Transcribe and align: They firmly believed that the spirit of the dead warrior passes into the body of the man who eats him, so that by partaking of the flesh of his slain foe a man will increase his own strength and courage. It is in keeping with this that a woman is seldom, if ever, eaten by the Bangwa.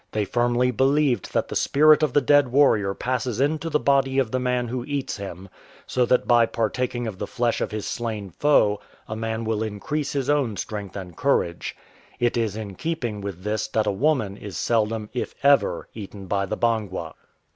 They 0.13 0.25
firmly 0.25 0.71
believed 0.71 1.31
that 1.33 1.47
the 1.47 1.55
spirit 1.55 2.01
of 2.01 2.13
the 2.13 2.21
dead 2.21 2.47
warrior 2.47 2.95
passes 2.95 3.39
into 3.39 3.69
the 3.69 3.79
body 3.79 4.17
of 4.17 4.31
the 4.31 4.39
man 4.39 4.67
who 4.67 4.83
eats 4.85 5.17
him, 5.17 5.47
so 5.85 6.07
that 6.07 6.27
by 6.27 6.47
partaking 6.47 7.05
of 7.05 7.19
the 7.19 7.27
flesh 7.27 7.61
of 7.61 7.69
his 7.69 7.85
slain 7.85 8.31
foe 8.31 8.79
a 9.07 9.15
man 9.15 9.43
will 9.45 9.61
increase 9.61 10.13
his 10.13 10.27
own 10.27 10.57
strength 10.57 10.95
and 10.95 11.15
courage. 11.15 11.75
It 12.19 12.35
is 12.35 12.55
in 12.55 12.77
keeping 12.77 13.21
with 13.21 13.43
this 13.43 13.67
that 13.67 13.85
a 13.85 13.91
woman 13.91 14.37
is 14.37 14.57
seldom, 14.57 15.11
if 15.13 15.35
ever, 15.43 15.87
eaten 15.93 16.25
by 16.25 16.47
the 16.47 16.57
Bangwa. 16.57 17.13